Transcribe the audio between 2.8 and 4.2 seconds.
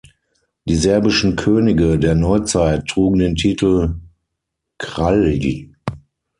trugen den Titel